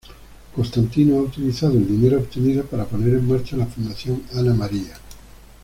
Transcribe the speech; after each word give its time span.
Constantino 0.55 1.19
ha 1.19 1.21
utilizado 1.21 1.73
el 1.73 1.87
dinero 1.87 2.17
obtenido 2.17 2.65
para 2.65 2.85
poner 2.85 3.09
en 3.09 3.27
marcha 3.27 3.55
la 3.55 3.67
Fundación 3.67 4.23
Ana 4.33 4.51
María. 4.55 4.95